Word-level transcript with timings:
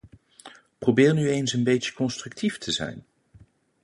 Probeer 0.79 1.13
nu 1.13 1.29
eens 1.29 1.53
een 1.53 1.63
beetje 1.63 1.93
constructief 1.93 2.57
te 2.57 2.71
zijn! 2.71 3.03